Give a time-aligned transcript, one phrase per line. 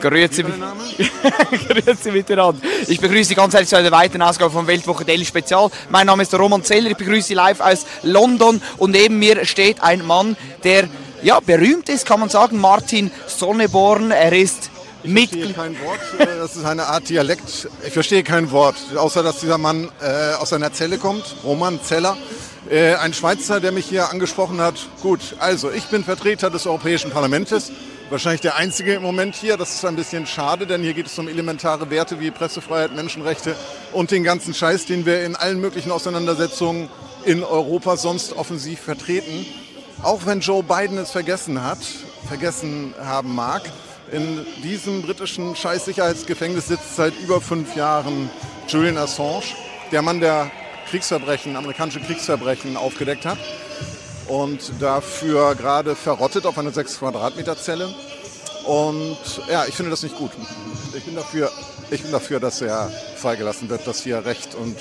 [0.00, 0.44] Grüezi,
[1.68, 2.60] Grüezi miteinander.
[2.86, 5.70] Ich begrüße Sie ganz herzlich zu einer weiteren Ausgabe von Weltwoche Daily Spezial.
[5.90, 9.82] Mein Name ist Roman Zeller, ich begrüße Sie live aus London und neben mir steht
[9.82, 10.88] ein Mann, der
[11.22, 14.12] ja, berühmt ist, kann man sagen, Martin Sonneborn.
[14.12, 14.70] Er ist
[15.02, 15.50] Mitglied.
[15.50, 17.68] Ich verstehe kein Wort, äh, das ist eine Art Dialekt.
[17.84, 22.16] Ich verstehe kein Wort, außer dass dieser Mann äh, aus einer Zelle kommt, Roman Zeller.
[22.70, 24.74] Äh, ein Schweizer, der mich hier angesprochen hat.
[25.02, 27.72] Gut, also ich bin Vertreter des Europäischen Parlaments
[28.10, 29.56] wahrscheinlich der einzige im Moment hier.
[29.56, 33.54] Das ist ein bisschen schade, denn hier geht es um elementare Werte wie Pressefreiheit, Menschenrechte
[33.92, 36.88] und den ganzen Scheiß, den wir in allen möglichen Auseinandersetzungen
[37.24, 39.46] in Europa sonst offensiv vertreten.
[40.02, 41.78] Auch wenn Joe Biden es vergessen hat,
[42.28, 43.62] vergessen haben mag,
[44.12, 48.30] in diesem britischen Scheißsicherheitsgefängnis sitzt seit über fünf Jahren
[48.68, 49.42] Julian Assange,
[49.92, 50.50] der Mann, der
[50.88, 53.38] Kriegsverbrechen, amerikanische Kriegsverbrechen aufgedeckt hat
[54.28, 57.88] und dafür gerade verrottet auf einer 6 Quadratmeter Zelle.
[58.66, 59.18] Und
[59.50, 60.30] ja, ich finde das nicht gut.
[60.96, 61.50] Ich bin dafür,
[61.90, 64.76] ich bin dafür dass er freigelassen wird, dass hier Recht und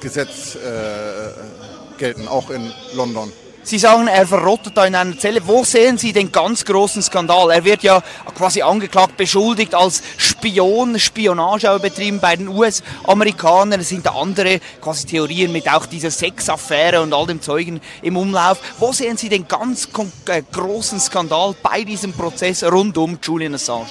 [0.00, 3.32] Gesetz äh, gelten, auch in London.
[3.66, 5.40] Sie sagen, er verrottet da in einer Zelle.
[5.46, 7.50] Wo sehen Sie den ganz großen Skandal?
[7.50, 8.02] Er wird ja
[8.36, 13.80] quasi angeklagt, beschuldigt als Spion, Spionage betrieben bei den US-Amerikanern.
[13.80, 18.58] Es sind andere quasi Theorien mit auch dieser Sexaffäre und all dem Zeugen im Umlauf.
[18.78, 19.88] Wo sehen Sie den ganz
[20.26, 23.86] äh, großen Skandal bei diesem Prozess rund um Julian Assange?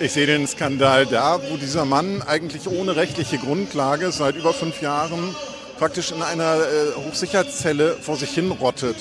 [0.00, 4.80] Ich sehe den Skandal da, wo dieser Mann eigentlich ohne rechtliche Grundlage seit über fünf
[4.80, 5.36] Jahren
[5.78, 8.96] praktisch in einer äh, Hochsicherheitszelle vor sich hin rottet.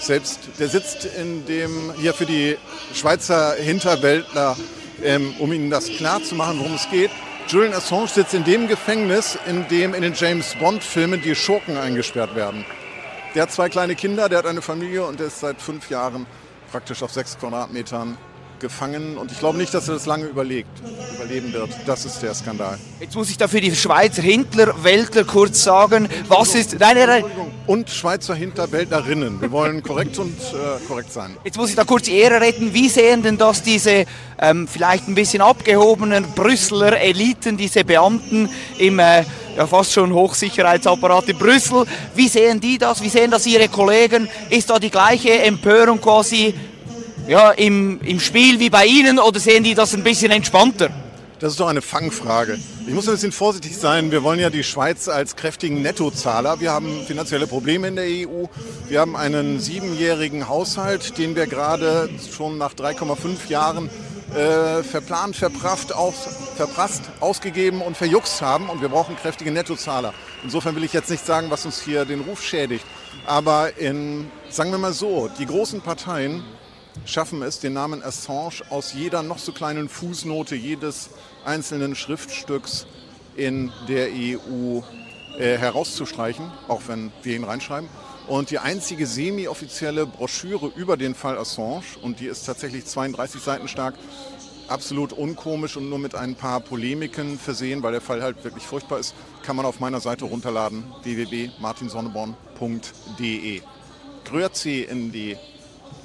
[0.00, 2.56] Selbst der sitzt in dem, hier für die
[2.92, 4.56] Schweizer Hinterwäldler,
[5.02, 7.10] ähm, um ihnen das klar zu machen, worum es geht.
[7.48, 12.34] Julian Assange sitzt in dem Gefängnis, in dem in den James Bond-Filmen die Schurken eingesperrt
[12.34, 12.64] werden.
[13.34, 16.26] Der hat zwei kleine Kinder, der hat eine Familie und der ist seit fünf Jahren
[16.70, 18.16] praktisch auf sechs Quadratmetern
[18.62, 20.70] gefangen und ich glaube nicht, dass er das lange überlegt,
[21.16, 21.68] überleben wird.
[21.84, 22.78] Das ist der Skandal.
[23.00, 26.78] Jetzt muss ich dafür die Schweizer Hinterwäldler kurz sagen, was ist...
[26.78, 27.24] Nein, nein, nein.
[27.66, 29.40] Und Schweizer Hinterwäldlerinnen.
[29.40, 31.36] Wir wollen korrekt und äh, korrekt sein.
[31.44, 32.72] Jetzt muss ich da kurz die Ehre retten.
[32.72, 34.06] Wie sehen denn das diese
[34.38, 38.48] ähm, vielleicht ein bisschen abgehobenen Brüsseler Eliten, diese Beamten
[38.78, 38.98] im...
[38.98, 39.24] Äh,
[39.56, 41.84] ja, fast schon Hochsicherheitsapparat in Brüssel.
[42.14, 43.02] Wie sehen die das?
[43.02, 44.28] Wie sehen das ihre Kollegen?
[44.48, 46.54] Ist da die gleiche Empörung quasi
[47.28, 50.90] ja, im, im Spiel wie bei Ihnen oder sehen die das ein bisschen entspannter?
[51.42, 52.56] Das ist doch eine Fangfrage.
[52.86, 54.12] Ich muss ein bisschen vorsichtig sein.
[54.12, 56.60] Wir wollen ja die Schweiz als kräftigen Nettozahler.
[56.60, 58.44] Wir haben finanzielle Probleme in der EU.
[58.88, 63.90] Wir haben einen siebenjährigen Haushalt, den wir gerade schon nach 3,5 Jahren
[64.36, 66.14] äh, verplant, verprafft, aus,
[66.56, 68.68] verprasst, ausgegeben und verjuckst haben.
[68.68, 70.14] Und wir brauchen kräftige Nettozahler.
[70.44, 72.84] Insofern will ich jetzt nicht sagen, was uns hier den Ruf schädigt.
[73.26, 76.44] Aber in, sagen wir mal so, die großen Parteien
[77.04, 81.10] schaffen es, den Namen Assange aus jeder noch so kleinen Fußnote jedes
[81.44, 82.86] einzelnen Schriftstücks
[83.36, 84.80] in der EU
[85.38, 87.88] äh, herauszustreichen, auch wenn wir ihn reinschreiben.
[88.28, 93.68] Und die einzige semi-offizielle Broschüre über den Fall Assange, und die ist tatsächlich 32 Seiten
[93.68, 93.94] stark,
[94.68, 99.00] absolut unkomisch und nur mit ein paar Polemiken versehen, weil der Fall halt wirklich furchtbar
[99.00, 103.60] ist, kann man auf meiner Seite runterladen, www.martinsonneborn.de.
[104.24, 105.36] Grüezi in die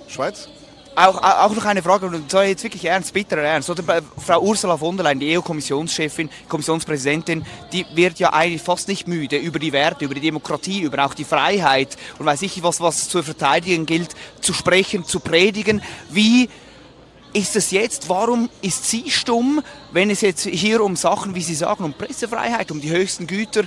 [0.07, 0.49] Schweiz
[0.97, 3.69] auch, auch noch eine Frage, und zwar jetzt wirklich ernst, bitterer Ernst.
[3.69, 9.07] Oder Frau Ursula von der Leyen, die EU-Kommissionschefin, Kommissionspräsidentin, die wird ja eigentlich fast nicht
[9.07, 12.81] müde, über die Werte, über die Demokratie, über auch die Freiheit und weiß ich was,
[12.81, 15.83] was zu verteidigen gilt, zu sprechen, zu predigen.
[16.09, 16.49] Wie
[17.31, 19.61] ist es jetzt, warum ist sie stumm,
[19.91, 23.65] wenn es jetzt hier um Sachen, wie Sie sagen, um Pressefreiheit, um die höchsten Güter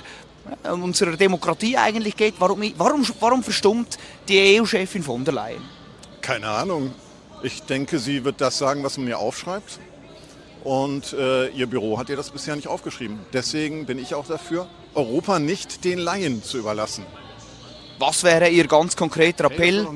[0.63, 2.33] äh, unserer Demokratie eigentlich geht?
[2.39, 5.61] Warum, warum, warum verstummt die EU-Chefin von der Leyen?
[6.19, 6.91] Keine Ahnung.
[7.43, 9.79] Ich denke, sie wird das sagen, was man ihr aufschreibt.
[10.63, 13.19] Und äh, ihr Büro hat ihr das bisher nicht aufgeschrieben.
[13.33, 17.03] Deswegen bin ich auch dafür, Europa nicht den Laien zu überlassen.
[17.97, 19.87] Was wäre Ihr ganz konkreter Appell?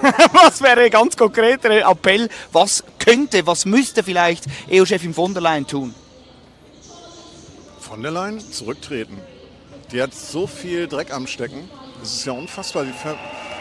[0.00, 2.28] Hey, was wäre Ihr ganz konkreter Appell?
[2.52, 5.94] Was könnte, was müsste vielleicht EU-Chefin von der Leyen tun?
[7.80, 9.18] Von der Leyen zurücktreten.
[9.90, 11.68] Die hat so viel Dreck am Stecken.
[12.00, 12.86] Das ist ja unfassbar.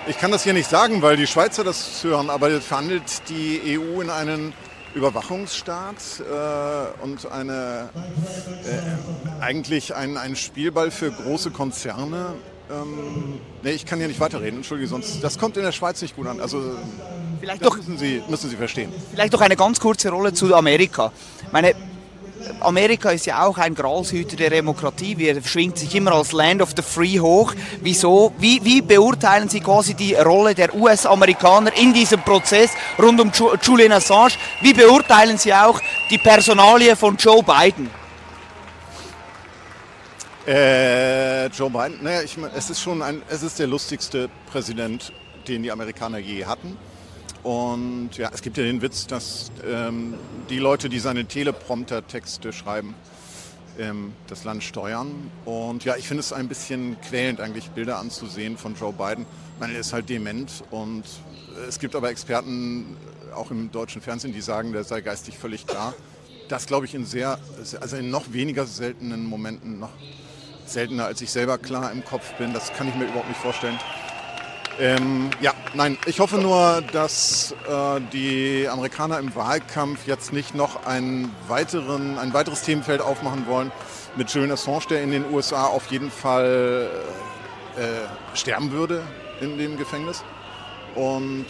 [0.08, 4.02] Ich kann das hier nicht sagen, weil die Schweizer das hören, aber verhandelt die EU
[4.02, 4.54] in einen
[4.96, 7.90] Überwachungsstaat äh, und eine,
[8.66, 12.34] äh, eigentlich ein, ein Spielball für große Konzerne.
[12.72, 16.16] Ähm, nee, ich kann hier nicht weiterreden, entschuldige, sonst das kommt in der Schweiz nicht
[16.16, 16.42] gut an.
[16.42, 16.64] Also
[17.40, 18.92] vielleicht doch, müssen Sie, müssen Sie verstehen.
[19.12, 21.12] Vielleicht doch eine ganz kurze Rolle zu Amerika.
[21.52, 21.76] Meine,
[22.60, 25.18] Amerika ist ja auch ein Gralshüter der Demokratie.
[25.18, 27.54] Wir schwingt sich immer als Land of the Free hoch.
[27.82, 28.34] Wieso?
[28.38, 33.92] Wie, wie beurteilen Sie quasi die Rolle der US-Amerikaner in diesem Prozess rund um Julian
[33.92, 34.34] Assange?
[34.62, 35.80] Wie beurteilen Sie auch
[36.10, 37.90] die Personalie von Joe Biden?
[40.48, 45.14] Äh, Joe Biden, naja, ich, es ist schon ein, es ist der lustigste Präsident,
[45.48, 46.78] den die Amerikaner je hatten.
[47.44, 50.14] Und ja, es gibt ja den Witz, dass ähm,
[50.50, 52.94] die Leute, die seine Teleprompter-Texte schreiben,
[53.80, 55.32] ähm, das Land steuern.
[55.46, 59.26] Und ja, ich finde es ein bisschen quälend, eigentlich Bilder anzusehen von Joe Biden.
[59.56, 61.04] Ich meine, er ist halt dement und
[61.68, 62.98] es gibt aber Experten,
[63.36, 65.94] auch im deutschen Fernsehen, die sagen, der sei geistig völlig klar.
[66.50, 67.40] Das glaube ich in sehr,
[67.80, 69.92] also in noch weniger seltenen Momenten, noch
[70.66, 72.54] seltener als ich selber klar im Kopf bin.
[72.54, 73.80] Das kann ich mir überhaupt nicht vorstellen.
[74.82, 80.88] Ähm, ja, nein, ich hoffe nur, dass äh, die Amerikaner im Wahlkampf jetzt nicht noch
[80.88, 83.72] einen weiteren, ein weiteres Themenfeld aufmachen wollen
[84.16, 86.90] mit Julian Assange, der in den USA auf jeden Fall
[87.78, 89.04] äh, sterben würde
[89.40, 90.24] in dem Gefängnis.
[90.96, 91.46] Und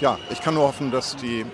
[0.00, 1.44] ja, ich kann nur hoffen, dass die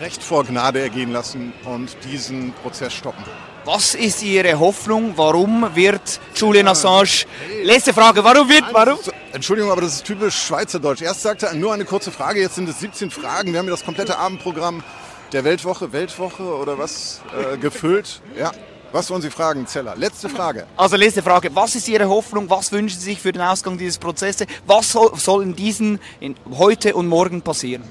[0.00, 3.24] Recht vor Gnade ergehen lassen und diesen Prozess stoppen.
[3.64, 5.14] Was ist Ihre Hoffnung?
[5.16, 7.26] Warum wird Julian Assange...
[7.64, 8.64] Letzte Frage, warum wird...
[8.72, 8.98] Warum?
[9.32, 11.02] Entschuldigung, aber das ist typisch Schweizerdeutsch.
[11.02, 13.52] Erst sagte er nur eine kurze Frage, jetzt sind es 17 Fragen.
[13.52, 14.84] Wir haben ja das komplette Abendprogramm
[15.32, 18.22] der Weltwoche, Weltwoche oder was, äh, gefüllt.
[18.38, 18.52] Ja,
[18.92, 19.96] was wollen Sie fragen, Zeller?
[19.96, 20.66] Letzte Frage.
[20.76, 21.50] Also letzte Frage.
[21.54, 22.48] Was ist Ihre Hoffnung?
[22.48, 24.46] Was wünschen Sie sich für den Ausgang dieses Prozesses?
[24.64, 27.82] Was soll, soll in diesen in heute und morgen passieren?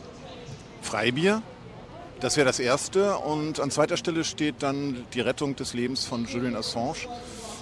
[0.81, 1.43] Freibier,
[2.19, 3.17] das wäre das Erste.
[3.17, 7.07] Und an zweiter Stelle steht dann die Rettung des Lebens von Julian Assange,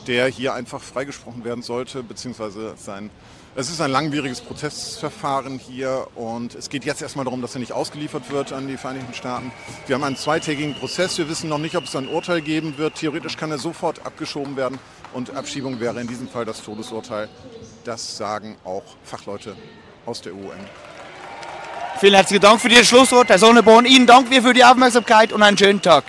[0.07, 3.09] der hier einfach freigesprochen werden sollte, beziehungsweise sein.
[3.57, 7.71] Es ist ein langwieriges Prozessverfahren hier und es geht jetzt erstmal darum, dass er nicht
[7.71, 9.53] ausgeliefert wird an die Vereinigten Staaten.
[9.87, 11.17] Wir haben einen zweitägigen Prozess.
[11.17, 12.95] Wir wissen noch nicht, ob es ein Urteil geben wird.
[12.95, 14.77] Theoretisch kann er sofort abgeschoben werden
[15.13, 17.29] und Abschiebung wäre in diesem Fall das Todesurteil.
[17.85, 19.55] Das sagen auch Fachleute
[20.05, 20.94] aus der UN.
[21.97, 23.85] Vielen herzlichen Dank für Ihr Schlusswort, Herr Sonneborn.
[23.85, 26.03] Ihnen danken wir für die Aufmerksamkeit und einen schönen Tag.